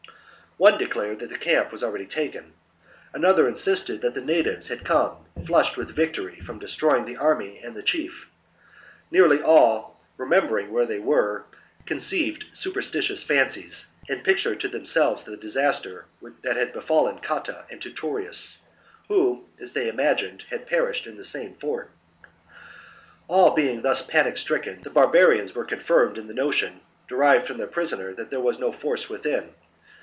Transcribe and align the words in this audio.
One 0.57 0.77
declared 0.77 1.17
that 1.19 1.31
the 1.31 1.39
camp 1.39 1.71
was 1.71 1.83
already 1.83 2.05
taken; 2.05 2.53
another 3.13 3.47
insisted 3.47 4.01
that 4.01 4.13
the 4.13 4.21
natives 4.21 4.67
had 4.67 4.85
come, 4.85 5.25
flushed 5.43 5.75
with 5.75 5.89
victory, 5.95 6.39
from 6.39 6.59
destroying 6.59 7.05
the 7.05 7.17
army 7.17 7.59
and 7.63 7.75
the 7.75 7.81
chief"; 7.81 8.27
nearly 9.09 9.41
all, 9.41 9.99
remembering 10.17 10.71
where 10.71 10.85
they 10.85 10.99
were, 10.99 11.45
con 11.87 11.97
ceived 11.97 12.43
superstitious 12.55 13.23
fancies 13.23 13.87
and 14.07 14.23
pictured 14.23 14.59
to 14.59 14.67
them 14.67 14.85
selves 14.85 15.23
the 15.23 15.35
disaster 15.35 16.05
that 16.43 16.57
had 16.57 16.73
befallen 16.73 17.17
Cotta 17.19 17.65
and 17.71 17.81
Titurius, 17.81 18.59
who, 19.07 19.47
as 19.59 19.73
they 19.73 19.87
imagined, 19.89 20.43
had 20.51 20.67
perished 20.67 21.07
in 21.07 21.17
the 21.17 21.25
same 21.25 21.55
fort 21.55 21.89
All 23.27 23.55
being 23.55 23.81
thus 23.81 24.03
panic 24.03 24.37
stricken, 24.37 24.83
the 24.83 24.91
barbarians 24.91 25.55
were 25.55 25.65
confirmed 25.65 26.19
in 26.19 26.27
the 26.27 26.35
notion, 26.35 26.81
derived 27.07 27.47
from 27.47 27.57
their 27.57 27.65
prisoner, 27.67 28.13
that 28.13 28.29
there 28.29 28.39
was 28.41 28.59
no 28.59 28.71
force 28.71 29.09
within. 29.09 29.55